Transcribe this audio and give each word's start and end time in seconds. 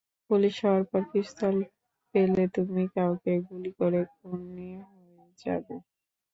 Police 0.29 0.55
হওয়ার 0.63 0.83
পর 0.89 1.01
pistol 1.11 1.55
পেলে 2.15 2.43
তুমি 2.55 2.83
কাউকে 2.95 3.33
গুলি 3.47 3.71
করে 3.79 4.01
খুনি 4.13 4.69
হয়ে 4.89 5.27
যাবে। 5.41 5.75